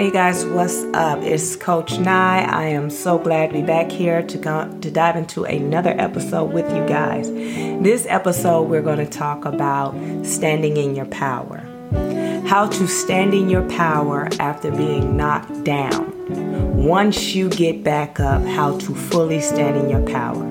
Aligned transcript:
Hey 0.00 0.10
guys, 0.10 0.46
what's 0.46 0.82
up? 0.94 1.18
It's 1.18 1.56
Coach 1.56 1.98
Nye. 1.98 2.40
I 2.40 2.68
am 2.68 2.88
so 2.88 3.18
glad 3.18 3.48
to 3.48 3.52
be 3.52 3.60
back 3.60 3.90
here 3.90 4.22
to 4.22 4.38
go, 4.38 4.78
to 4.80 4.90
dive 4.90 5.14
into 5.14 5.44
another 5.44 5.90
episode 5.90 6.54
with 6.54 6.64
you 6.74 6.86
guys. 6.86 7.30
This 7.30 8.06
episode, 8.08 8.62
we're 8.62 8.80
going 8.80 8.96
to 8.96 9.04
talk 9.04 9.44
about 9.44 9.92
standing 10.24 10.78
in 10.78 10.96
your 10.96 11.04
power. 11.04 11.58
How 12.46 12.66
to 12.66 12.86
stand 12.86 13.34
in 13.34 13.50
your 13.50 13.68
power 13.68 14.30
after 14.40 14.70
being 14.70 15.18
knocked 15.18 15.64
down. 15.64 16.78
Once 16.82 17.34
you 17.34 17.50
get 17.50 17.84
back 17.84 18.18
up, 18.18 18.42
how 18.42 18.78
to 18.78 18.94
fully 18.94 19.42
stand 19.42 19.76
in 19.76 19.90
your 19.90 20.06
power. 20.06 20.49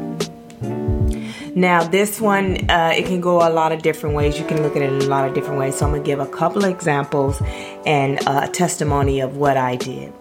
Now, 1.56 1.84
this 1.84 2.22
one, 2.22 2.70
uh, 2.70 2.94
it 2.96 3.06
can 3.06 3.22
go 3.22 3.48
a 3.48 3.50
lot 3.50 3.72
of 3.72 3.82
different 3.82 4.16
ways. 4.16 4.40
You 4.40 4.46
can 4.46 4.62
look 4.62 4.76
at 4.76 4.82
it 4.82 4.92
in 4.92 5.02
a 5.02 5.06
lot 5.06 5.28
of 5.28 5.34
different 5.34 5.60
ways. 5.60 5.76
So, 5.76 5.86
I'm 5.86 5.92
going 5.92 6.04
to 6.04 6.06
give 6.06 6.20
a 6.20 6.28
couple 6.28 6.64
of 6.64 6.70
examples 6.70 7.42
and 7.86 8.20
a 8.28 8.48
testimony 8.48 9.20
of 9.20 9.38
what 9.38 9.58
I 9.58 9.76
did. 9.76 10.14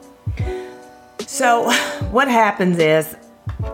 So, 1.26 1.70
what 2.10 2.28
happens 2.28 2.78
is, 2.78 3.16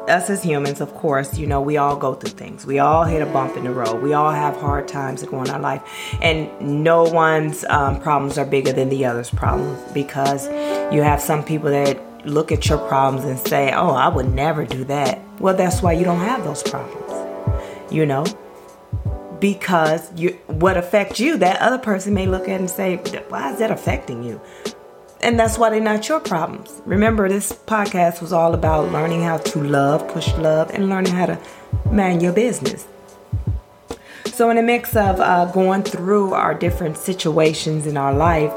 us 0.09 0.31
as 0.31 0.43
humans, 0.43 0.81
of 0.81 0.95
course, 0.95 1.37
you 1.37 1.47
know, 1.47 1.61
we 1.61 1.77
all 1.77 1.97
go 1.97 2.15
through 2.15 2.33
things. 2.33 2.65
We 2.65 2.79
all 2.79 3.05
hit 3.05 3.21
a 3.21 3.27
bump 3.27 3.57
in 3.57 3.65
the 3.65 3.71
road. 3.71 4.03
We 4.03 4.15
all 4.15 4.31
have 4.31 4.57
hard 4.57 4.89
times 4.89 5.21
that 5.21 5.31
go 5.31 5.43
in 5.43 5.51
our 5.51 5.61
life. 5.61 5.83
And 6.23 6.51
no 6.83 7.05
one's 7.05 7.65
um, 7.69 8.01
problems 8.01 8.39
are 8.39 8.47
bigger 8.47 8.73
than 8.73 8.89
the 8.89 9.05
other's 9.05 9.31
problems 9.31 9.81
because 9.93 10.47
you 10.93 11.03
have 11.03 11.21
some 11.21 11.45
people 11.45 11.71
that 11.71 12.27
look 12.27 12.51
at 12.51 12.67
your 12.69 12.79
problems 12.79 13.25
and 13.27 13.39
say, 13.39 13.73
oh, 13.73 13.91
I 13.91 14.09
would 14.09 14.33
never 14.33 14.65
do 14.65 14.85
that. 14.85 15.21
Well, 15.39 15.55
that's 15.55 15.83
why 15.83 15.93
you 15.93 16.05
don't 16.05 16.21
have 16.21 16.45
those 16.45 16.63
problems 16.63 17.24
you 17.91 18.07
know 18.07 18.25
because 19.41 20.11
you 20.17 20.31
what 20.47 20.77
affects 20.77 21.21
you 21.21 21.37
that 21.37 21.61
other 21.61 21.79
person 21.79 22.15
may 22.15 22.27
look 22.27 22.49
at 22.49 22.61
and 22.61 22.71
say 22.71 22.97
why 23.29 23.53
is 23.53 23.59
that 23.59 23.71
affecting 23.71 24.23
you? 24.23 24.41
And 25.21 25.39
that's 25.39 25.57
why 25.59 25.71
they're 25.71 25.81
not 25.81 26.09
your 26.09 26.21
problems. 26.21 26.83
Remember 26.85 27.29
this 27.29 27.53
podcast 27.53 28.21
was 28.21 28.33
all 28.33 28.55
about 28.55 28.93
learning 28.93 29.23
how 29.23 29.39
to 29.39 29.63
love 29.63 30.07
push 30.09 30.33
love 30.35 30.71
and 30.71 30.89
learning 30.89 31.13
how 31.13 31.27
to 31.27 31.39
man 31.91 32.21
your 32.21 32.33
business. 32.33 32.87
So 34.27 34.51
in 34.51 34.59
a 34.59 34.63
mix 34.63 34.97
of 34.97 35.21
uh, 35.21 35.47
going 35.53 35.83
through 35.83 36.35
our 36.35 36.55
different 36.55 36.97
situations 36.97 37.87
in 37.87 37.97
our 37.97 38.13
life 38.15 38.53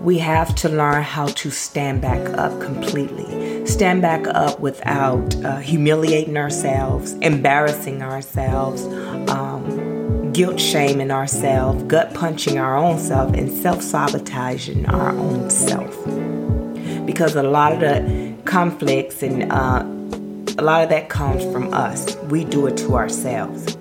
we 0.00 0.18
have 0.18 0.54
to 0.54 0.68
learn 0.68 1.02
how 1.02 1.26
to 1.26 1.50
stand 1.50 2.02
back 2.02 2.20
up 2.38 2.60
completely. 2.60 3.55
Stand 3.66 4.00
back 4.00 4.26
up 4.28 4.60
without 4.60 5.34
uh, 5.44 5.58
humiliating 5.58 6.36
ourselves, 6.36 7.12
embarrassing 7.14 8.00
ourselves, 8.00 8.84
um, 9.28 10.32
guilt 10.32 10.60
shaming 10.60 11.10
ourselves, 11.10 11.82
gut 11.84 12.14
punching 12.14 12.58
our 12.58 12.76
own 12.76 12.98
self, 12.98 13.34
and 13.34 13.50
self 13.50 13.82
sabotaging 13.82 14.86
our 14.86 15.10
own 15.10 15.50
self. 15.50 15.94
Because 17.04 17.34
a 17.34 17.42
lot 17.42 17.72
of 17.72 17.80
the 17.80 18.34
conflicts 18.44 19.22
and 19.22 19.52
uh, 19.52 19.84
a 20.58 20.62
lot 20.62 20.82
of 20.82 20.88
that 20.88 21.08
comes 21.08 21.42
from 21.52 21.74
us. 21.74 22.16
We 22.24 22.44
do 22.44 22.66
it 22.66 22.76
to 22.78 22.94
ourselves. 22.94 23.76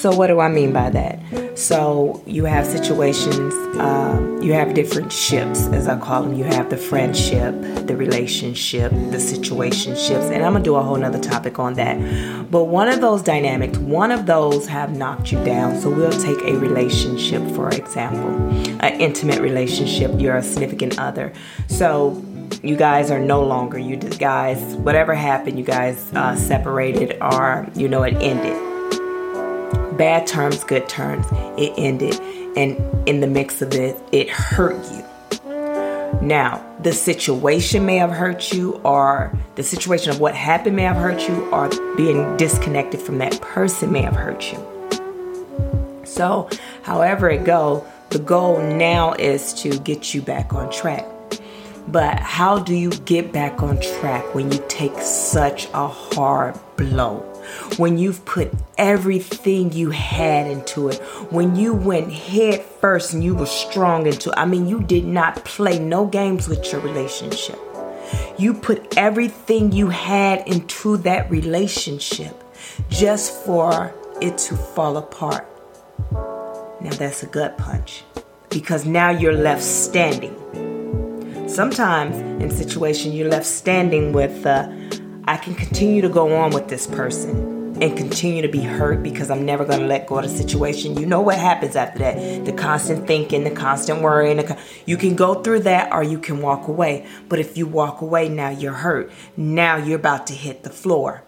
So, 0.00 0.14
what 0.14 0.26
do 0.26 0.40
I 0.40 0.48
mean 0.48 0.72
by 0.72 0.90
that? 0.90 1.18
So, 1.60 2.22
you 2.26 2.46
have 2.46 2.64
situations, 2.64 3.52
uh, 3.76 4.38
you 4.40 4.54
have 4.54 4.72
different 4.72 5.12
ships, 5.12 5.66
as 5.66 5.88
I 5.88 5.98
call 5.98 6.22
them. 6.22 6.32
You 6.32 6.44
have 6.44 6.70
the 6.70 6.78
friendship, 6.78 7.52
the 7.86 7.94
relationship, 7.94 8.90
the 8.92 9.18
situationships, 9.18 10.30
and 10.32 10.42
I'm 10.42 10.54
gonna 10.54 10.64
do 10.64 10.76
a 10.76 10.82
whole 10.82 10.96
nother 10.96 11.18
topic 11.18 11.58
on 11.58 11.74
that. 11.74 12.50
But 12.50 12.64
one 12.64 12.88
of 12.88 13.02
those 13.02 13.20
dynamics, 13.20 13.76
one 13.76 14.10
of 14.10 14.24
those 14.24 14.68
have 14.68 14.96
knocked 14.96 15.32
you 15.32 15.44
down. 15.44 15.78
So, 15.78 15.90
we'll 15.90 16.10
take 16.12 16.40
a 16.44 16.56
relationship, 16.56 17.46
for 17.54 17.68
example, 17.68 18.30
an 18.80 18.98
intimate 18.98 19.42
relationship, 19.42 20.12
you're 20.18 20.38
a 20.38 20.42
significant 20.42 20.98
other. 20.98 21.30
So, 21.66 22.24
you 22.62 22.74
guys 22.74 23.10
are 23.10 23.20
no 23.20 23.44
longer 23.44 23.78
you 23.78 23.96
guys 23.96 24.58
whatever 24.76 25.14
happened 25.14 25.56
you 25.56 25.64
guys 25.64 26.12
uh, 26.14 26.34
separated 26.34 27.16
or 27.22 27.66
you 27.74 27.88
know 27.88 28.02
it 28.02 28.14
ended 28.14 28.69
bad 30.00 30.26
terms, 30.26 30.64
good 30.64 30.88
terms. 30.88 31.26
It 31.58 31.74
ended. 31.76 32.18
And 32.56 33.06
in 33.06 33.20
the 33.20 33.26
mix 33.26 33.60
of 33.60 33.74
it, 33.74 34.00
it 34.12 34.30
hurt 34.30 34.82
you. 34.92 35.04
Now, 36.22 36.64
the 36.80 36.94
situation 36.94 37.84
may 37.84 37.96
have 37.96 38.10
hurt 38.10 38.50
you, 38.50 38.76
or 38.76 39.30
the 39.56 39.62
situation 39.62 40.10
of 40.10 40.18
what 40.18 40.34
happened 40.34 40.76
may 40.76 40.84
have 40.84 40.96
hurt 40.96 41.28
you, 41.28 41.50
or 41.50 41.68
being 41.98 42.38
disconnected 42.38 43.02
from 43.02 43.18
that 43.18 43.38
person 43.42 43.92
may 43.92 44.00
have 44.00 44.16
hurt 44.16 44.50
you. 44.50 46.00
So, 46.06 46.48
however 46.82 47.28
it 47.28 47.44
go, 47.44 47.86
the 48.08 48.20
goal 48.20 48.58
now 48.58 49.12
is 49.12 49.52
to 49.62 49.78
get 49.80 50.14
you 50.14 50.22
back 50.22 50.54
on 50.54 50.72
track. 50.72 51.04
But 51.88 52.18
how 52.20 52.58
do 52.58 52.74
you 52.74 52.90
get 53.04 53.32
back 53.32 53.62
on 53.62 53.78
track 53.80 54.34
when 54.34 54.50
you 54.50 54.64
take 54.66 54.96
such 54.98 55.68
a 55.74 55.86
hard 55.86 56.58
blow? 56.76 57.29
When 57.76 57.98
you've 57.98 58.24
put 58.24 58.52
everything 58.78 59.72
you 59.72 59.90
had 59.90 60.46
into 60.46 60.88
it, 60.88 60.98
when 61.30 61.56
you 61.56 61.74
went 61.74 62.12
head 62.12 62.62
first 62.62 63.12
and 63.12 63.22
you 63.22 63.34
were 63.34 63.46
strong 63.46 64.06
into 64.06 64.30
it. 64.30 64.34
I 64.36 64.46
mean, 64.46 64.66
you 64.66 64.80
did 64.80 65.04
not 65.04 65.44
play 65.44 65.78
no 65.78 66.06
games 66.06 66.48
with 66.48 66.72
your 66.72 66.80
relationship. 66.80 67.58
You 68.38 68.54
put 68.54 68.96
everything 68.96 69.72
you 69.72 69.88
had 69.88 70.46
into 70.48 70.96
that 70.98 71.30
relationship 71.30 72.42
just 72.88 73.44
for 73.44 73.94
it 74.20 74.38
to 74.38 74.56
fall 74.56 74.96
apart. 74.96 75.46
Now 76.80 76.90
that's 76.90 77.22
a 77.22 77.26
gut 77.26 77.58
punch 77.58 78.04
because 78.48 78.86
now 78.86 79.10
you're 79.10 79.34
left 79.34 79.62
standing. 79.62 80.36
Sometimes 81.48 82.16
in 82.42 82.50
situation 82.50 83.12
you're 83.12 83.28
left 83.28 83.46
standing 83.46 84.12
with 84.12 84.46
uh, 84.46 84.68
I 85.30 85.36
can 85.36 85.54
continue 85.54 86.02
to 86.02 86.08
go 86.08 86.34
on 86.34 86.50
with 86.50 86.66
this 86.66 86.88
person 86.88 87.76
and 87.80 87.96
continue 87.96 88.42
to 88.42 88.48
be 88.48 88.62
hurt 88.62 89.00
because 89.00 89.30
I'm 89.30 89.46
never 89.46 89.64
going 89.64 89.78
to 89.78 89.86
let 89.86 90.08
go 90.08 90.18
of 90.18 90.24
the 90.24 90.28
situation. 90.28 90.98
You 90.98 91.06
know 91.06 91.20
what 91.20 91.38
happens 91.38 91.76
after 91.76 92.00
that? 92.00 92.44
The 92.44 92.52
constant 92.52 93.06
thinking, 93.06 93.44
the 93.44 93.52
constant 93.52 94.02
worrying. 94.02 94.38
The 94.38 94.58
you 94.86 94.96
can 94.96 95.14
go 95.14 95.34
through 95.40 95.60
that 95.60 95.92
or 95.92 96.02
you 96.02 96.18
can 96.18 96.42
walk 96.42 96.66
away. 96.66 97.06
But 97.28 97.38
if 97.38 97.56
you 97.56 97.68
walk 97.68 98.00
away, 98.00 98.28
now 98.28 98.48
you're 98.50 98.72
hurt. 98.72 99.12
Now 99.36 99.76
you're 99.76 100.00
about 100.00 100.26
to 100.26 100.34
hit 100.34 100.64
the 100.64 100.68
floor. 100.68 101.22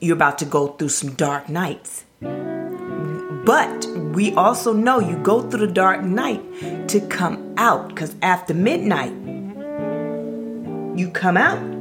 You're 0.00 0.16
about 0.16 0.36
to 0.40 0.44
go 0.44 0.68
through 0.72 0.90
some 0.90 1.14
dark 1.14 1.48
nights. 1.48 2.04
But 2.20 3.86
we 4.12 4.34
also 4.34 4.74
know 4.74 5.00
you 5.00 5.16
go 5.16 5.40
through 5.48 5.66
the 5.66 5.72
dark 5.72 6.02
night 6.02 6.88
to 6.90 7.00
come 7.08 7.54
out 7.56 7.88
because 7.88 8.14
after 8.20 8.52
midnight, 8.52 9.14
you 10.94 11.10
come 11.10 11.38
out 11.38 11.79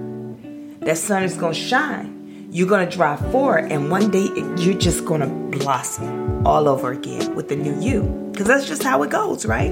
that 0.82 0.98
sun 0.98 1.24
is 1.24 1.36
going 1.36 1.54
to 1.54 1.60
shine. 1.60 2.48
You're 2.52 2.68
going 2.68 2.88
to 2.88 2.96
drive 2.96 3.20
forward, 3.32 3.72
and 3.72 3.92
one 3.92 4.10
day 4.10 4.28
you're 4.58 4.78
just 4.78 5.06
going 5.06 5.22
to 5.22 5.58
blossom 5.58 6.46
all 6.48 6.68
over 6.68 6.92
again 6.92 7.36
with 7.36 7.50
the 7.50 7.56
new 7.56 7.80
you. 7.80 8.04
Because 8.32 8.48
that's 8.48 8.68
just 8.68 8.82
how 8.82 9.04
it 9.04 9.12
goes, 9.12 9.46
right? 9.46 9.72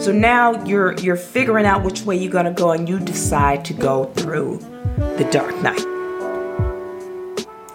So 0.00 0.10
now 0.12 0.64
you're 0.64 0.94
you're 0.94 1.16
figuring 1.16 1.66
out 1.66 1.84
which 1.84 2.02
way 2.02 2.16
you're 2.16 2.42
to 2.42 2.50
go, 2.50 2.72
and 2.72 2.88
you 2.88 2.98
decide 2.98 3.64
to 3.66 3.74
go 3.74 4.06
through 4.14 4.58
the 4.96 5.28
dark 5.30 5.54
night 5.62 5.84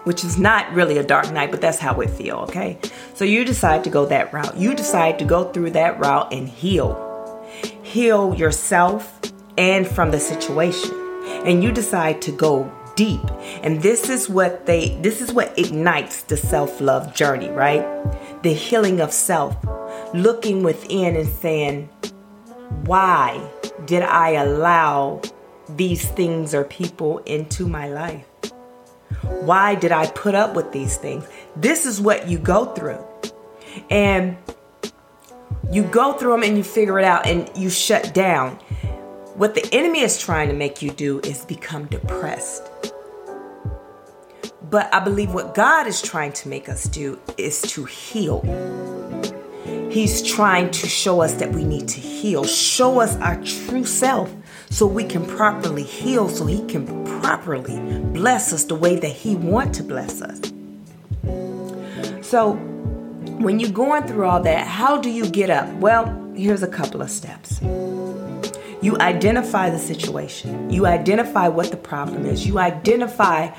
which 0.04 0.24
is 0.24 0.36
not 0.36 0.72
really 0.72 0.98
a 0.98 1.04
dark 1.04 1.30
night, 1.32 1.52
but 1.52 1.60
that's 1.60 1.78
how 1.78 2.00
it 2.00 2.10
feel, 2.10 2.38
okay? 2.38 2.76
So 3.14 3.24
you 3.24 3.44
decide 3.44 3.84
to 3.84 3.90
go 3.90 4.04
that 4.06 4.32
route. 4.32 4.56
You 4.56 4.74
decide 4.74 5.18
to 5.20 5.24
go 5.24 5.52
through 5.52 5.70
that 5.70 6.00
route 6.00 6.32
and 6.32 6.48
heal. 6.48 7.46
Heal 7.84 8.34
yourself 8.34 9.20
and 9.56 9.86
from 9.86 10.10
the 10.10 10.18
situation 10.18 11.02
and 11.44 11.62
you 11.62 11.72
decide 11.72 12.22
to 12.22 12.32
go 12.32 12.70
deep. 12.94 13.22
And 13.62 13.82
this 13.82 14.08
is 14.08 14.28
what 14.28 14.66
they 14.66 14.98
this 15.00 15.20
is 15.20 15.32
what 15.32 15.58
ignites 15.58 16.22
the 16.22 16.36
self-love 16.36 17.14
journey, 17.14 17.48
right? 17.50 17.84
The 18.42 18.52
healing 18.52 19.00
of 19.00 19.12
self. 19.12 19.56
Looking 20.14 20.62
within 20.62 21.16
and 21.16 21.28
saying, 21.28 21.88
"Why 22.84 23.40
did 23.86 24.02
I 24.02 24.32
allow 24.32 25.20
these 25.68 26.04
things 26.06 26.54
or 26.54 26.64
people 26.64 27.18
into 27.24 27.66
my 27.66 27.88
life? 27.88 28.26
Why 29.40 29.74
did 29.74 29.92
I 29.92 30.06
put 30.08 30.34
up 30.34 30.54
with 30.54 30.72
these 30.72 30.96
things?" 30.96 31.24
This 31.56 31.86
is 31.86 32.00
what 32.00 32.28
you 32.28 32.38
go 32.38 32.66
through. 32.66 33.02
And 33.88 34.36
you 35.70 35.82
go 35.82 36.12
through 36.12 36.32
them 36.32 36.42
and 36.42 36.58
you 36.58 36.64
figure 36.64 36.98
it 36.98 37.04
out 37.06 37.26
and 37.26 37.50
you 37.56 37.70
shut 37.70 38.12
down. 38.12 38.58
What 39.34 39.54
the 39.54 39.66
enemy 39.72 40.00
is 40.00 40.20
trying 40.20 40.48
to 40.48 40.54
make 40.54 40.82
you 40.82 40.90
do 40.90 41.18
is 41.20 41.46
become 41.46 41.86
depressed. 41.86 42.68
But 44.68 44.92
I 44.92 45.00
believe 45.00 45.32
what 45.32 45.54
God 45.54 45.86
is 45.86 46.02
trying 46.02 46.32
to 46.32 46.50
make 46.50 46.68
us 46.68 46.84
do 46.84 47.18
is 47.38 47.62
to 47.62 47.84
heal. 47.86 48.42
He's 49.90 50.22
trying 50.22 50.70
to 50.72 50.86
show 50.86 51.22
us 51.22 51.34
that 51.34 51.50
we 51.52 51.64
need 51.64 51.88
to 51.88 52.00
heal, 52.00 52.44
show 52.44 53.00
us 53.00 53.16
our 53.16 53.42
true 53.42 53.86
self 53.86 54.30
so 54.68 54.86
we 54.86 55.04
can 55.04 55.24
properly 55.24 55.82
heal, 55.82 56.28
so 56.28 56.44
He 56.44 56.64
can 56.66 56.86
properly 57.22 57.78
bless 58.12 58.52
us 58.52 58.64
the 58.64 58.74
way 58.74 58.96
that 58.96 59.12
He 59.12 59.34
wants 59.34 59.78
to 59.78 59.84
bless 59.84 60.20
us. 60.20 60.40
So, 62.20 62.52
when 63.38 63.60
you're 63.60 63.70
going 63.70 64.04
through 64.04 64.26
all 64.26 64.42
that, 64.42 64.66
how 64.66 64.98
do 64.98 65.08
you 65.08 65.26
get 65.26 65.48
up? 65.48 65.72
Well, 65.76 66.32
here's 66.34 66.62
a 66.62 66.68
couple 66.68 67.00
of 67.00 67.10
steps. 67.10 67.60
You 68.82 68.98
identify 68.98 69.70
the 69.70 69.78
situation. 69.78 70.68
You 70.68 70.86
identify 70.86 71.46
what 71.46 71.70
the 71.70 71.76
problem 71.76 72.26
is. 72.26 72.44
You 72.44 72.58
identify 72.58 73.50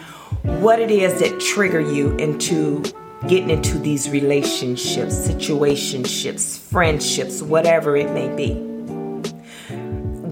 what 0.41 0.79
it 0.79 0.91
is 0.91 1.17
that 1.21 1.39
trigger 1.39 1.79
you 1.79 2.13
into 2.17 2.83
getting 3.29 3.49
into 3.49 3.79
these 3.79 4.09
relationships, 4.09 5.15
situationships, 5.15 6.59
friendships, 6.59 7.41
whatever 7.41 7.95
it 7.95 8.11
may 8.11 8.35
be. 8.35 8.55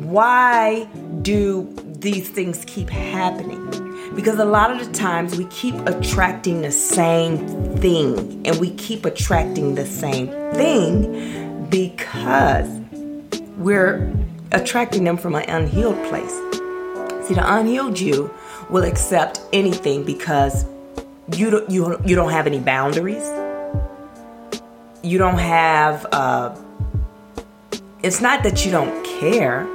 Why 0.09 0.89
do 1.21 1.73
these 1.99 2.29
things 2.29 2.65
keep 2.67 2.89
happening? 2.89 3.65
Because 4.13 4.39
a 4.39 4.45
lot 4.45 4.71
of 4.71 4.85
the 4.85 4.91
times 4.91 5.37
we 5.37 5.45
keep 5.45 5.75
attracting 5.87 6.63
the 6.63 6.71
same 6.71 7.37
thing, 7.77 8.45
and 8.45 8.59
we 8.59 8.71
keep 8.71 9.05
attracting 9.05 9.75
the 9.75 9.85
same 9.85 10.27
thing 10.53 11.69
because 11.69 12.67
we're 13.55 14.13
attracting 14.51 15.03
them 15.03 15.17
from 15.17 15.35
an 15.35 15.49
unhealed 15.49 16.01
place. 16.09 16.33
See, 17.27 17.33
the 17.33 17.43
unhealed 17.45 17.99
you 17.99 18.33
will 18.69 18.83
accept 18.83 19.41
anything 19.53 20.03
because 20.03 20.65
you 21.35 21.49
don't, 21.49 21.69
you, 21.69 21.97
you 22.05 22.15
don't 22.15 22.31
have 22.31 22.47
any 22.47 22.59
boundaries. 22.59 23.23
You 25.03 25.17
don't 25.17 25.39
have, 25.39 26.05
uh, 26.11 26.55
it's 28.03 28.21
not 28.21 28.43
that 28.43 28.65
you 28.65 28.71
don't 28.71 29.05
care, 29.05 29.67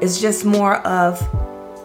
it's 0.00 0.20
just 0.20 0.44
more 0.44 0.76
of 0.86 1.20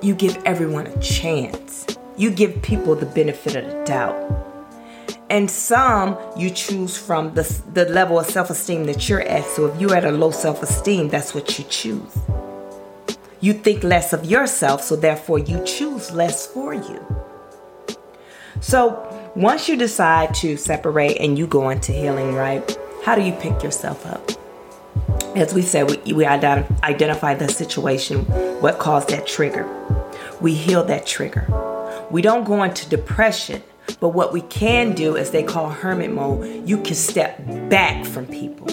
you 0.01 0.15
give 0.15 0.37
everyone 0.45 0.87
a 0.87 1.01
chance. 1.01 1.85
You 2.17 2.31
give 2.31 2.61
people 2.61 2.95
the 2.95 3.05
benefit 3.05 3.55
of 3.55 3.65
the 3.65 3.83
doubt. 3.85 4.46
And 5.29 5.51
some 5.51 6.17
you 6.37 6.49
choose 6.49 6.97
from 6.97 7.33
the, 7.33 7.61
the 7.73 7.85
level 7.85 8.19
of 8.19 8.27
self 8.27 8.49
esteem 8.49 8.85
that 8.85 9.09
you're 9.09 9.21
at. 9.21 9.45
So 9.45 9.65
if 9.67 9.79
you're 9.79 9.95
at 9.95 10.05
a 10.05 10.11
low 10.11 10.31
self 10.31 10.63
esteem, 10.63 11.09
that's 11.09 11.35
what 11.35 11.59
you 11.59 11.65
choose. 11.69 12.17
You 13.41 13.53
think 13.53 13.83
less 13.83 14.13
of 14.13 14.25
yourself, 14.25 14.81
so 14.81 14.95
therefore 14.95 15.39
you 15.39 15.63
choose 15.63 16.11
less 16.11 16.47
for 16.47 16.73
you. 16.73 17.05
So 18.61 19.31
once 19.35 19.69
you 19.69 19.75
decide 19.75 20.33
to 20.35 20.57
separate 20.57 21.17
and 21.17 21.37
you 21.37 21.45
go 21.45 21.69
into 21.69 21.91
healing, 21.91 22.33
right? 22.33 22.77
How 23.03 23.13
do 23.15 23.21
you 23.21 23.33
pick 23.33 23.61
yourself 23.61 24.05
up? 24.05 24.31
As 25.35 25.53
we 25.53 25.61
said, 25.61 25.89
we, 25.89 26.13
we 26.13 26.25
identify 26.25 27.35
the 27.35 27.47
situation, 27.47 28.25
what 28.61 28.79
caused 28.79 29.09
that 29.09 29.27
trigger. 29.27 29.67
We 30.41 30.55
heal 30.55 30.83
that 30.85 31.05
trigger. 31.05 31.45
We 32.09 32.21
don't 32.21 32.45
go 32.45 32.63
into 32.63 32.89
depression, 32.89 33.61
but 33.99 34.09
what 34.09 34.33
we 34.33 34.41
can 34.41 34.93
do, 34.93 35.17
as 35.17 35.31
they 35.31 35.43
call 35.43 35.69
hermit 35.69 36.11
mode, 36.11 36.67
you 36.67 36.77
can 36.77 36.95
step 36.95 37.39
back 37.69 38.05
from 38.05 38.27
people 38.27 38.67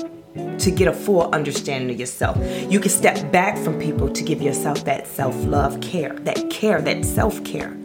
to 0.58 0.70
get 0.70 0.88
a 0.88 0.92
full 0.92 1.30
understanding 1.32 1.90
of 1.90 2.00
yourself. 2.00 2.36
You 2.70 2.80
can 2.80 2.90
step 2.90 3.30
back 3.30 3.56
from 3.58 3.78
people 3.78 4.10
to 4.10 4.22
give 4.22 4.42
yourself 4.42 4.84
that 4.84 5.06
self 5.06 5.34
love 5.44 5.80
care, 5.80 6.14
that 6.20 6.50
care, 6.50 6.80
that 6.82 7.04
self 7.04 7.44
care. 7.44 7.76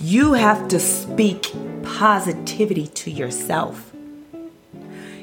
You 0.00 0.32
have 0.32 0.68
to 0.68 0.80
speak 0.80 1.52
positivity 1.82 2.86
to 2.88 3.10
yourself. 3.10 3.92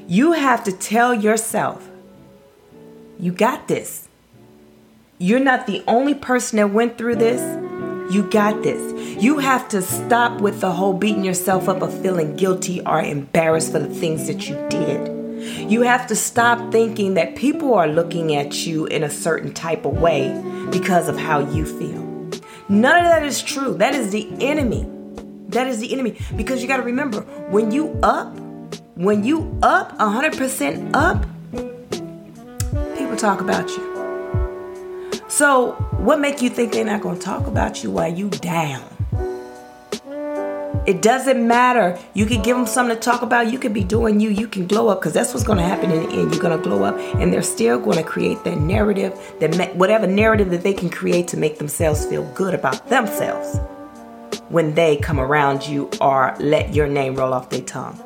You 0.07 0.33
have 0.33 0.63
to 0.65 0.71
tell 0.71 1.13
yourself, 1.13 1.89
you 3.19 3.31
got 3.31 3.67
this. 3.67 4.07
You're 5.17 5.39
not 5.39 5.67
the 5.67 5.83
only 5.87 6.15
person 6.15 6.57
that 6.57 6.71
went 6.71 6.97
through 6.97 7.17
this. 7.17 7.41
You 8.11 8.23
got 8.23 8.61
this. 8.61 9.23
You 9.23 9.39
have 9.39 9.69
to 9.69 9.81
stop 9.81 10.41
with 10.41 10.59
the 10.59 10.69
whole 10.69 10.91
beating 10.91 11.23
yourself 11.23 11.69
up 11.69 11.81
of 11.81 11.97
feeling 12.01 12.35
guilty 12.35 12.81
or 12.85 13.01
embarrassed 13.01 13.71
for 13.71 13.79
the 13.79 13.87
things 13.87 14.27
that 14.27 14.49
you 14.49 14.55
did. 14.67 15.71
You 15.71 15.83
have 15.83 16.07
to 16.07 16.15
stop 16.17 16.73
thinking 16.73 17.13
that 17.13 17.37
people 17.37 17.73
are 17.73 17.87
looking 17.87 18.35
at 18.35 18.67
you 18.67 18.85
in 18.87 19.03
a 19.03 19.09
certain 19.09 19.53
type 19.53 19.85
of 19.85 20.01
way 20.01 20.29
because 20.71 21.07
of 21.07 21.17
how 21.17 21.39
you 21.39 21.65
feel. 21.65 22.01
None 22.67 22.97
of 22.97 23.05
that 23.05 23.23
is 23.23 23.41
true. 23.41 23.75
That 23.75 23.95
is 23.95 24.11
the 24.11 24.29
enemy. 24.41 24.85
That 25.47 25.67
is 25.67 25.79
the 25.79 25.93
enemy. 25.93 26.17
Because 26.35 26.61
you 26.61 26.67
got 26.67 26.77
to 26.77 26.83
remember, 26.83 27.21
when 27.49 27.71
you 27.71 27.97
up, 28.03 28.37
when 28.95 29.23
you 29.23 29.57
up 29.63 29.97
100% 29.99 30.91
up, 30.93 31.25
people 32.97 33.15
talk 33.15 33.39
about 33.39 33.69
you. 33.69 33.90
So, 35.41 35.71
what 35.97 36.19
make 36.19 36.43
you 36.43 36.51
think 36.51 36.71
they're 36.71 36.85
not 36.85 37.01
going 37.01 37.17
to 37.17 37.25
talk 37.25 37.47
about 37.47 37.83
you 37.83 37.89
while 37.89 38.13
you 38.13 38.29
down? 38.29 38.83
It 40.85 41.01
doesn't 41.01 41.47
matter. 41.47 41.97
You 42.13 42.27
can 42.27 42.43
give 42.43 42.55
them 42.55 42.67
something 42.67 42.95
to 42.95 43.01
talk 43.01 43.23
about. 43.23 43.51
You 43.51 43.57
could 43.57 43.73
be 43.73 43.83
doing 43.83 44.19
you. 44.19 44.29
You 44.29 44.47
can 44.47 44.67
glow 44.67 44.89
up 44.89 44.99
because 44.99 45.13
that's 45.13 45.33
what's 45.33 45.43
going 45.43 45.57
to 45.57 45.63
happen 45.63 45.89
in 45.89 46.03
the 46.03 46.09
end. 46.09 46.31
You're 46.31 46.43
going 46.43 46.55
to 46.55 46.63
glow 46.63 46.83
up, 46.83 46.95
and 47.19 47.33
they're 47.33 47.41
still 47.41 47.79
going 47.79 47.97
to 47.97 48.03
create 48.03 48.43
that 48.43 48.59
narrative, 48.59 49.19
that 49.39 49.75
whatever 49.75 50.05
narrative 50.05 50.51
that 50.51 50.61
they 50.61 50.75
can 50.75 50.91
create 50.91 51.27
to 51.29 51.37
make 51.37 51.57
themselves 51.57 52.05
feel 52.05 52.23
good 52.35 52.53
about 52.53 52.89
themselves 52.89 53.59
when 54.49 54.75
they 54.75 54.97
come 54.97 55.19
around 55.19 55.65
you 55.65 55.89
or 56.01 56.35
let 56.39 56.75
your 56.75 56.85
name 56.85 57.15
roll 57.15 57.33
off 57.33 57.49
their 57.49 57.61
tongue. 57.61 57.99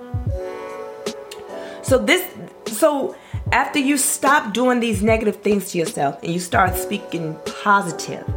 So 1.83 1.97
this, 1.97 2.25
so 2.75 3.15
after 3.51 3.79
you 3.79 3.97
stop 3.97 4.53
doing 4.53 4.79
these 4.79 5.01
negative 5.01 5.37
things 5.37 5.71
to 5.71 5.77
yourself 5.77 6.21
and 6.23 6.33
you 6.33 6.39
start 6.39 6.75
speaking 6.75 7.37
positive 7.61 8.27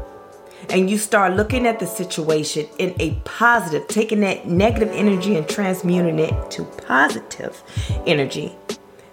and 0.71 0.91
you 0.91 0.99
start 0.99 1.35
looking 1.35 1.67
at 1.67 1.79
the 1.79 1.87
situation 1.87 2.67
in 2.79 2.95
a 3.01 3.15
positive, 3.25 3.89
taking 3.89 4.21
that 4.21 4.47
negative 4.47 4.91
energy 4.93 5.37
and 5.37 5.49
transmuting 5.49 6.19
it 6.19 6.51
to 6.51 6.65
positive 6.87 7.63
energy, 8.07 8.55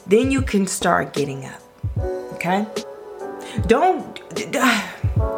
then 0.06 0.32
you 0.32 0.42
can 0.42 0.68
start 0.68 1.14
getting 1.14 1.46
up. 1.46 1.62
Okay? 2.34 2.66
Don't, 3.68 4.20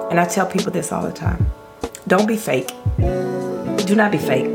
and 0.10 0.20
I 0.20 0.26
tell 0.26 0.48
people 0.48 0.72
this 0.72 0.92
all 0.92 1.04
the 1.04 1.12
time 1.12 1.52
don't 2.08 2.26
be 2.26 2.38
fake. 2.38 2.72
Do 2.98 3.96
not 3.96 4.12
be 4.12 4.18
fake. 4.18 4.50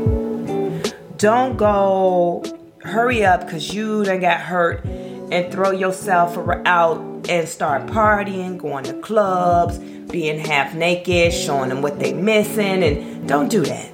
Don't 1.17 1.55
go 1.55 2.43
hurry 2.81 3.23
up 3.23 3.45
because 3.45 3.73
you 3.73 4.03
done 4.03 4.19
got 4.19 4.41
hurt 4.41 4.83
and 5.31 5.51
throw 5.51 5.71
yourself 5.71 6.37
out 6.65 6.97
and 7.29 7.47
start 7.47 7.87
partying, 7.87 8.57
going 8.57 8.83
to 8.85 8.93
clubs, 9.01 9.77
being 9.77 10.39
half 10.39 10.73
naked, 10.75 11.33
showing 11.33 11.69
them 11.69 11.81
what 11.81 11.99
they 11.99 12.13
missing, 12.13 12.83
and 12.83 13.27
don't 13.27 13.49
do 13.49 13.61
that. 13.61 13.91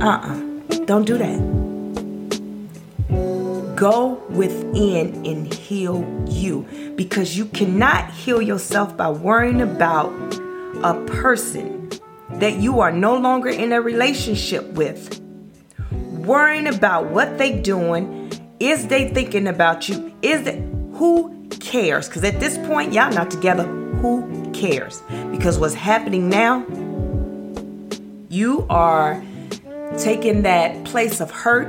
Uh-uh. 0.00 0.84
Don't 0.86 1.04
do 1.04 1.18
that. 1.18 1.60
Go 3.76 4.22
within 4.30 5.26
and 5.26 5.52
heal 5.52 6.04
you 6.28 6.66
because 6.96 7.36
you 7.36 7.46
cannot 7.46 8.10
heal 8.10 8.42
yourself 8.42 8.96
by 8.96 9.10
worrying 9.10 9.60
about 9.60 10.10
a 10.82 10.94
person 11.06 11.90
that 12.32 12.56
you 12.56 12.80
are 12.80 12.92
no 12.92 13.16
longer 13.16 13.48
in 13.48 13.72
a 13.72 13.80
relationship 13.80 14.64
with. 14.72 15.20
Worrying 15.90 16.66
about 16.66 17.06
what 17.06 17.38
they 17.38 17.58
doing, 17.58 18.19
is 18.60 18.86
they 18.88 19.08
thinking 19.08 19.48
about 19.48 19.88
you? 19.88 20.14
Is 20.20 20.46
it 20.46 20.62
who 20.92 21.48
cares? 21.60 22.08
Because 22.08 22.24
at 22.24 22.38
this 22.40 22.58
point, 22.58 22.92
y'all 22.92 23.10
not 23.10 23.30
together. 23.30 23.64
Who 23.64 24.50
cares? 24.52 25.02
Because 25.30 25.58
what's 25.58 25.74
happening 25.74 26.28
now, 26.28 26.66
you 28.28 28.66
are 28.68 29.22
taking 29.98 30.42
that 30.42 30.84
place 30.84 31.20
of 31.20 31.30
hurt, 31.30 31.68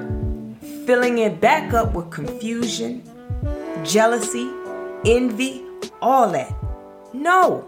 filling 0.86 1.18
it 1.20 1.40
back 1.40 1.74
up 1.74 1.94
with 1.94 2.12
confusion, 2.12 3.04
jealousy, 3.86 4.52
envy, 5.06 5.64
all 6.02 6.30
that. 6.32 6.54
No. 7.14 7.62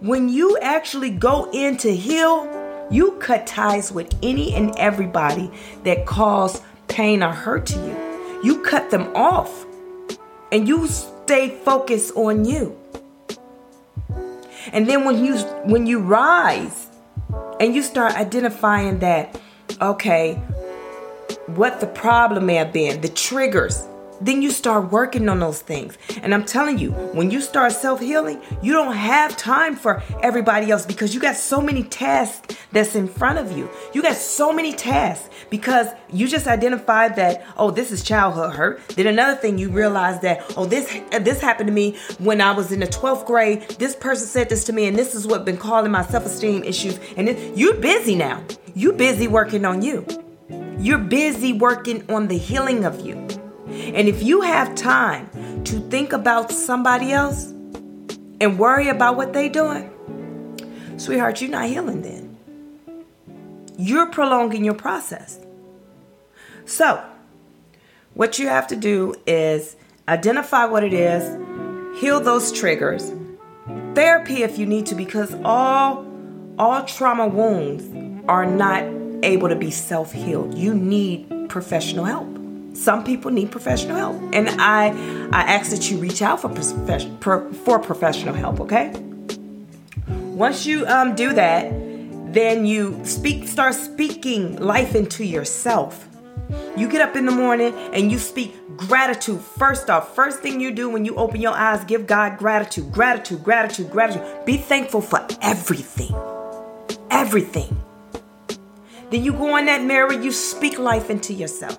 When 0.00 0.28
you 0.28 0.56
actually 0.58 1.10
go 1.10 1.50
in 1.52 1.76
to 1.78 1.94
heal, 1.94 2.46
you 2.88 3.12
cut 3.18 3.48
ties 3.48 3.90
with 3.90 4.14
any 4.22 4.54
and 4.54 4.72
everybody 4.78 5.50
that 5.82 6.06
cause 6.06 6.62
pain 6.86 7.22
or 7.22 7.32
hurt 7.32 7.66
to 7.66 7.74
you. 7.74 8.07
You 8.42 8.62
cut 8.62 8.90
them 8.90 9.14
off 9.14 9.66
and 10.52 10.68
you 10.68 10.86
stay 10.86 11.58
focused 11.64 12.16
on 12.16 12.44
you. 12.44 12.78
And 14.72 14.86
then 14.86 15.04
when 15.04 15.24
you 15.24 15.38
when 15.64 15.86
you 15.86 15.98
rise 16.00 16.88
and 17.60 17.74
you 17.74 17.82
start 17.82 18.14
identifying 18.14 19.00
that 19.00 19.40
okay, 19.80 20.34
what 21.46 21.80
the 21.80 21.86
problem 21.86 22.46
may 22.46 22.54
have 22.54 22.72
been, 22.72 23.00
the 23.00 23.08
triggers, 23.08 23.84
then 24.20 24.42
you 24.42 24.50
start 24.50 24.90
working 24.90 25.28
on 25.28 25.40
those 25.40 25.60
things. 25.60 25.96
And 26.22 26.34
I'm 26.34 26.44
telling 26.44 26.78
you, 26.78 26.90
when 26.90 27.30
you 27.30 27.40
start 27.40 27.72
self 27.72 28.00
healing, 28.00 28.40
you 28.62 28.72
don't 28.72 28.94
have 28.94 29.36
time 29.36 29.76
for 29.76 30.02
everybody 30.22 30.70
else 30.70 30.86
because 30.86 31.14
you 31.14 31.20
got 31.20 31.36
so 31.36 31.60
many 31.60 31.82
tasks 31.82 32.56
that's 32.72 32.94
in 32.94 33.08
front 33.08 33.38
of 33.38 33.56
you. 33.56 33.68
You 33.92 34.02
got 34.02 34.16
so 34.16 34.52
many 34.52 34.72
tasks 34.72 35.28
because 35.50 35.88
you 36.12 36.28
just 36.28 36.46
identified 36.46 37.16
that, 37.16 37.44
oh, 37.56 37.70
this 37.70 37.92
is 37.92 38.02
childhood 38.02 38.54
hurt. 38.54 38.86
Then 38.88 39.06
another 39.06 39.38
thing 39.40 39.58
you 39.58 39.70
realize 39.70 40.20
that, 40.20 40.44
oh, 40.56 40.66
this 40.66 40.88
this 41.20 41.40
happened 41.40 41.68
to 41.68 41.72
me 41.72 41.96
when 42.18 42.40
I 42.40 42.52
was 42.52 42.72
in 42.72 42.80
the 42.80 42.86
12th 42.86 43.26
grade. 43.26 43.62
This 43.78 43.94
person 43.94 44.26
said 44.26 44.48
this 44.48 44.64
to 44.64 44.72
me, 44.72 44.86
and 44.86 44.96
this 44.96 45.14
is 45.14 45.26
what 45.26 45.44
been 45.44 45.56
calling 45.56 45.92
my 45.92 46.04
self 46.04 46.26
esteem 46.26 46.64
issues. 46.64 46.98
And 47.16 47.28
it, 47.28 47.56
you're 47.56 47.74
busy 47.76 48.14
now. 48.14 48.42
You're 48.74 48.92
busy 48.92 49.26
working 49.26 49.64
on 49.64 49.82
you. 49.82 50.06
You're 50.78 50.98
busy 50.98 51.52
working 51.52 52.08
on 52.10 52.28
the 52.28 52.38
healing 52.38 52.84
of 52.84 53.04
you. 53.04 53.37
And 53.78 54.08
if 54.08 54.22
you 54.22 54.40
have 54.42 54.74
time 54.74 55.64
to 55.64 55.80
think 55.88 56.12
about 56.12 56.50
somebody 56.50 57.12
else 57.12 57.46
and 58.40 58.58
worry 58.58 58.88
about 58.88 59.16
what 59.16 59.32
they're 59.32 59.48
doing, 59.48 59.90
sweetheart, 60.96 61.40
you're 61.40 61.50
not 61.50 61.68
healing 61.68 62.02
then. 62.02 62.36
You're 63.76 64.06
prolonging 64.06 64.64
your 64.64 64.74
process. 64.74 65.38
So, 66.64 67.02
what 68.14 68.38
you 68.38 68.48
have 68.48 68.66
to 68.68 68.76
do 68.76 69.14
is 69.26 69.76
identify 70.08 70.64
what 70.66 70.82
it 70.82 70.92
is, 70.92 71.22
heal 72.00 72.20
those 72.20 72.52
triggers, 72.52 73.12
therapy 73.94 74.42
if 74.42 74.58
you 74.58 74.66
need 74.66 74.86
to, 74.86 74.94
because 74.94 75.34
all 75.44 76.06
all 76.58 76.84
trauma 76.84 77.26
wounds 77.28 77.84
are 78.28 78.44
not 78.44 78.82
able 79.22 79.48
to 79.48 79.56
be 79.56 79.70
self-healed. 79.70 80.54
You 80.54 80.74
need 80.74 81.48
professional 81.48 82.04
help. 82.04 82.37
Some 82.78 83.02
people 83.02 83.32
need 83.32 83.50
professional 83.50 83.96
help, 83.96 84.16
and 84.32 84.48
I 84.60 84.90
I 85.32 85.42
ask 85.42 85.70
that 85.72 85.90
you 85.90 85.98
reach 85.98 86.22
out 86.22 86.40
for 86.40 86.54
for 87.64 87.78
professional 87.80 88.34
help. 88.34 88.60
Okay. 88.60 88.92
Once 90.38 90.64
you 90.64 90.86
um, 90.86 91.16
do 91.16 91.32
that, 91.32 91.72
then 92.32 92.64
you 92.64 93.00
speak 93.04 93.48
start 93.48 93.74
speaking 93.74 94.56
life 94.58 94.94
into 94.94 95.24
yourself. 95.24 96.06
You 96.76 96.88
get 96.88 97.02
up 97.02 97.16
in 97.16 97.26
the 97.26 97.32
morning 97.32 97.74
and 97.92 98.12
you 98.12 98.18
speak 98.18 98.54
gratitude. 98.76 99.40
First 99.40 99.90
off, 99.90 100.14
first 100.14 100.38
thing 100.38 100.60
you 100.60 100.70
do 100.70 100.88
when 100.88 101.04
you 101.04 101.16
open 101.16 101.40
your 101.40 101.54
eyes, 101.54 101.84
give 101.84 102.06
God 102.06 102.38
gratitude, 102.38 102.92
gratitude, 102.92 103.42
gratitude, 103.42 103.90
gratitude. 103.90 104.22
Be 104.46 104.56
thankful 104.56 105.00
for 105.00 105.26
everything. 105.42 106.14
Everything. 107.10 107.76
Then 109.10 109.24
you 109.24 109.32
go 109.32 109.56
in 109.56 109.66
that 109.66 109.82
mirror, 109.82 110.12
you 110.12 110.30
speak 110.30 110.78
life 110.78 111.10
into 111.10 111.34
yourself. 111.34 111.76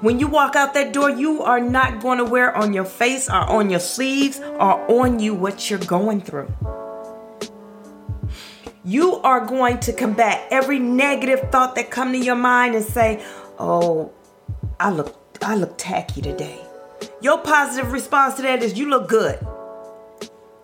When 0.00 0.20
you 0.20 0.28
walk 0.28 0.54
out 0.54 0.74
that 0.74 0.92
door, 0.92 1.10
you 1.10 1.42
are 1.42 1.60
not 1.60 2.00
going 2.00 2.18
to 2.18 2.24
wear 2.24 2.56
on 2.56 2.72
your 2.72 2.84
face 2.84 3.28
or 3.28 3.40
on 3.50 3.70
your 3.70 3.80
sleeves 3.80 4.38
or 4.38 4.80
on 4.90 5.18
you 5.18 5.34
what 5.34 5.68
you're 5.68 5.80
going 5.80 6.20
through. 6.20 6.52
You 8.84 9.16
are 9.16 9.44
going 9.44 9.80
to 9.80 9.92
combat 9.92 10.46
every 10.50 10.78
negative 10.78 11.50
thought 11.50 11.74
that 11.74 11.90
come 11.90 12.12
to 12.12 12.18
your 12.18 12.36
mind 12.36 12.74
and 12.74 12.84
say, 12.84 13.22
"Oh, 13.58 14.12
I 14.78 14.90
look 14.90 15.16
I 15.42 15.56
look 15.56 15.76
tacky 15.76 16.22
today." 16.22 16.60
Your 17.20 17.38
positive 17.38 17.92
response 17.92 18.36
to 18.36 18.42
that 18.42 18.62
is 18.62 18.78
you 18.78 18.88
look 18.88 19.08
good. 19.08 19.38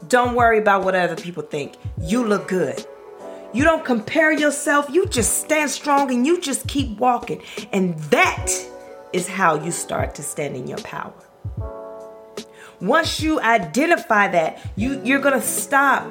Don't 0.08 0.34
worry 0.34 0.58
about 0.58 0.84
what 0.84 0.94
other 0.94 1.16
people 1.16 1.42
think. 1.42 1.74
You 2.00 2.24
look 2.24 2.48
good. 2.48 2.86
You 3.52 3.64
don't 3.64 3.84
compare 3.84 4.32
yourself. 4.32 4.86
You 4.90 5.06
just 5.06 5.38
stand 5.38 5.70
strong 5.70 6.10
and 6.10 6.26
you 6.26 6.40
just 6.40 6.66
keep 6.68 6.98
walking. 6.98 7.42
And 7.72 7.98
that 8.10 8.48
is 9.12 9.28
how 9.28 9.62
you 9.62 9.70
start 9.70 10.14
to 10.16 10.22
stand 10.22 10.56
in 10.56 10.66
your 10.66 10.78
power. 10.78 11.14
Once 12.80 13.20
you 13.20 13.40
identify 13.40 14.28
that, 14.28 14.58
you, 14.76 15.00
you're 15.02 15.20
going 15.20 15.38
to 15.38 15.46
stop 15.46 16.04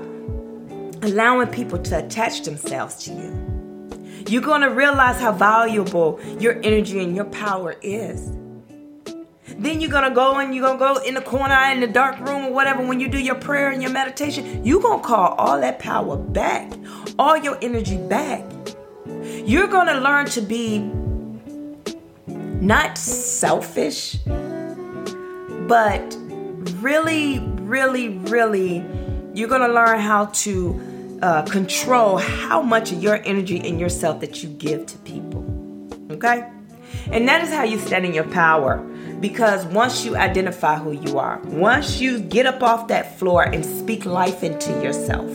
allowing 1.03 1.47
people 1.47 1.77
to 1.77 2.03
attach 2.03 2.41
themselves 2.43 3.03
to 3.05 3.11
you. 3.11 4.25
You're 4.27 4.41
going 4.41 4.61
to 4.61 4.71
realize 4.71 5.19
how 5.19 5.31
valuable 5.31 6.19
your 6.39 6.59
energy 6.63 7.03
and 7.03 7.15
your 7.15 7.25
power 7.25 7.75
is. 7.81 8.31
Then 9.57 9.79
you're 9.79 9.91
gonna 9.91 10.13
go 10.13 10.39
and 10.39 10.53
you're 10.53 10.65
gonna 10.65 10.79
go 10.79 11.01
in 11.03 11.13
the 11.13 11.21
corner 11.21 11.55
in 11.71 11.79
the 11.79 11.87
dark 11.87 12.19
room 12.19 12.45
or 12.45 12.51
whatever 12.51 12.85
when 12.85 12.99
you 12.99 13.07
do 13.07 13.19
your 13.19 13.35
prayer 13.35 13.69
and 13.69 13.81
your 13.81 13.91
meditation. 13.91 14.65
You're 14.65 14.81
gonna 14.81 15.03
call 15.03 15.33
all 15.35 15.61
that 15.61 15.79
power 15.79 16.17
back, 16.17 16.73
all 17.17 17.37
your 17.37 17.57
energy 17.61 17.97
back. 17.97 18.43
You're 19.45 19.67
gonna 19.67 20.01
learn 20.01 20.25
to 20.27 20.41
be 20.41 20.79
not 22.61 22.97
selfish, 22.97 24.17
but 25.67 26.17
really, 26.79 27.39
really, 27.39 28.09
really, 28.09 28.85
you're 29.33 29.49
gonna 29.49 29.73
learn 29.73 29.99
how 29.99 30.25
to 30.25 31.19
uh, 31.21 31.41
control 31.43 32.17
how 32.17 32.61
much 32.61 32.91
of 32.91 33.01
your 33.01 33.21
energy 33.25 33.59
and 33.67 33.79
yourself 33.79 34.19
that 34.21 34.43
you 34.43 34.49
give 34.49 34.85
to 34.85 34.97
people. 34.99 35.43
Okay? 36.11 36.49
And 37.11 37.27
that 37.27 37.43
is 37.43 37.49
how 37.49 37.63
you 37.63 37.79
stand 37.79 38.05
in 38.05 38.13
your 38.13 38.25
power. 38.25 38.77
Because 39.19 39.65
once 39.67 40.05
you 40.05 40.15
identify 40.15 40.77
who 40.77 40.91
you 40.91 41.17
are, 41.17 41.39
once 41.45 41.99
you 41.99 42.19
get 42.19 42.45
up 42.45 42.61
off 42.61 42.87
that 42.89 43.17
floor 43.17 43.43
and 43.43 43.65
speak 43.65 44.05
life 44.05 44.43
into 44.43 44.71
yourself, 44.81 45.31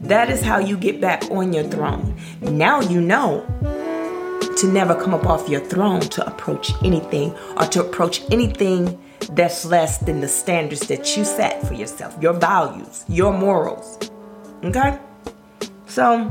that 0.00 0.28
is 0.30 0.42
how 0.42 0.58
you 0.58 0.76
get 0.76 1.00
back 1.00 1.22
on 1.30 1.52
your 1.52 1.64
throne. 1.64 2.16
Now 2.40 2.80
you 2.80 3.00
know 3.00 3.46
to 4.60 4.66
never 4.66 4.94
come 4.94 5.14
up 5.14 5.26
off 5.26 5.48
your 5.48 5.60
throne 5.60 6.00
to 6.00 6.26
approach 6.26 6.72
anything 6.84 7.34
or 7.56 7.64
to 7.64 7.80
approach 7.80 8.20
anything 8.30 8.98
that's 9.30 9.64
less 9.64 9.96
than 9.98 10.20
the 10.20 10.28
standards 10.28 10.86
that 10.88 11.16
you 11.16 11.24
set 11.24 11.66
for 11.66 11.72
yourself, 11.72 12.16
your 12.20 12.34
values, 12.34 13.04
your 13.08 13.32
morals. 13.32 14.10
Okay? 14.62 14.98
So, 15.86 16.30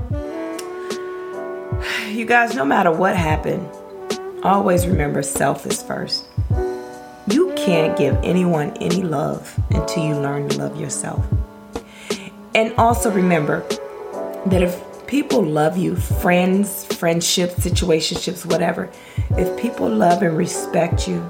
you 2.09 2.25
guys, 2.25 2.55
no 2.55 2.65
matter 2.65 2.91
what 2.91 3.15
happened, 3.15 3.67
always 4.43 4.85
remember 4.85 5.23
self 5.23 5.65
is 5.65 5.81
first. 5.81 6.27
You 7.31 7.51
can't 7.55 7.97
give 7.97 8.15
anyone 8.23 8.77
any 8.77 9.01
love 9.01 9.59
until 9.71 10.05
you 10.05 10.15
learn 10.15 10.49
to 10.49 10.57
love 10.57 10.79
yourself. 10.79 11.25
And 12.53 12.73
also 12.77 13.09
remember 13.09 13.67
that 14.45 14.61
if 14.61 14.88
people 15.09 15.41
love 15.41 15.75
you, 15.75 15.95
friends, 15.95 16.85
friendships, 16.85 17.55
situationships, 17.55 18.45
whatever, 18.45 18.91
if 19.31 19.59
people 19.59 19.89
love 19.89 20.21
and 20.21 20.37
respect 20.37 21.07
you, 21.07 21.27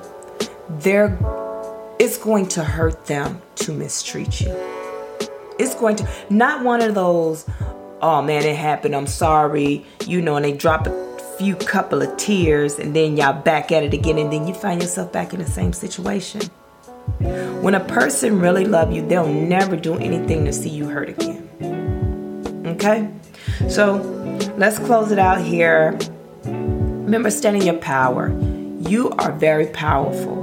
they're 0.80 1.18
it's 1.98 2.18
going 2.18 2.46
to 2.46 2.64
hurt 2.64 3.06
them 3.06 3.42
to 3.56 3.72
mistreat 3.72 4.42
you. 4.42 4.54
It's 5.58 5.76
going 5.76 5.96
to 5.98 6.10
not 6.30 6.64
one 6.66 6.82
of 6.82 6.94
those, 6.94 7.46
oh 8.02 8.22
man, 8.22 8.44
it 8.44 8.58
happened, 8.58 8.96
I'm 8.96 9.08
sorry, 9.08 9.86
you 10.06 10.22
know, 10.22 10.36
and 10.36 10.44
they 10.44 10.52
drop 10.52 10.86
a 10.86 11.20
few 11.38 11.56
couple 11.56 12.02
of 12.02 12.18
tears 12.18 12.80
and 12.80 12.94
then 12.94 13.16
y'all 13.16 13.42
back 13.42 13.72
at 13.72 13.84
it 13.84 13.94
again 13.94 14.18
and 14.18 14.32
then 14.32 14.46
you 14.46 14.54
find 14.54 14.82
yourself 14.82 15.14
back 15.14 15.34
in 15.34 15.40
the 15.40 15.48
same 15.48 15.72
situation. 15.72 16.42
When 17.62 17.76
a 17.76 17.84
person 17.84 18.42
really 18.42 18.66
love 18.66 18.92
you, 18.92 19.08
they'll 19.08 19.32
never 19.32 19.78
do 19.78 19.96
anything 19.96 20.44
to 20.46 20.52
see 20.52 20.70
you 20.70 20.90
hurt 20.90 21.10
again. 21.10 22.66
Okay? 22.66 23.10
So, 23.68 23.98
let's 24.58 24.80
close 24.80 25.12
it 25.12 25.20
out 25.20 25.42
here. 25.42 25.98
Remember 26.46 27.32
standing 27.32 27.64
your 27.64 27.78
power. 27.78 28.30
You 28.82 29.10
are 29.20 29.32
very 29.32 29.68
powerful. 29.68 30.36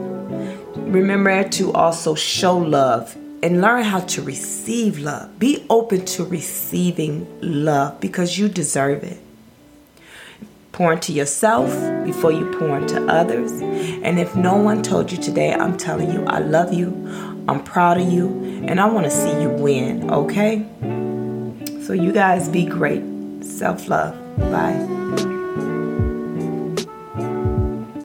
Remember 0.74 1.48
to 1.48 1.72
also 1.72 2.14
show 2.14 2.56
love 2.56 3.16
and 3.42 3.60
learn 3.60 3.84
how 3.84 4.00
to 4.00 4.22
receive 4.22 4.98
love. 4.98 5.38
Be 5.38 5.64
open 5.70 6.04
to 6.06 6.24
receiving 6.24 7.26
love 7.40 8.00
because 8.00 8.38
you 8.38 8.48
deserve 8.48 9.04
it. 9.04 9.20
Pour 10.72 10.92
into 10.92 11.12
yourself 11.12 11.70
before 12.04 12.32
you 12.32 12.50
pour 12.58 12.76
into 12.76 13.04
others. 13.06 13.52
And 13.60 14.18
if 14.18 14.34
no 14.36 14.56
one 14.56 14.82
told 14.82 15.10
you 15.10 15.18
today, 15.18 15.54
I'm 15.54 15.76
telling 15.76 16.10
you, 16.12 16.24
I 16.26 16.40
love 16.40 16.72
you, 16.72 16.88
I'm 17.48 17.62
proud 17.62 17.98
of 17.98 18.12
you, 18.12 18.28
and 18.66 18.80
I 18.80 18.86
want 18.86 19.04
to 19.04 19.10
see 19.10 19.40
you 19.40 19.48
win, 19.48 20.10
okay? 20.10 20.66
So, 21.86 21.92
you 21.92 22.10
guys 22.10 22.48
be 22.48 22.64
great. 22.64 23.04
Self 23.44 23.86
love. 23.86 24.16
Bye. 24.50 25.35